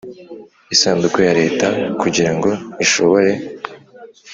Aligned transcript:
isanduku 0.73 1.17
ya 1.27 1.33
Leta 1.39 1.67
kugira 2.01 2.31
ngo 2.35 2.49
ishobore 2.85 3.31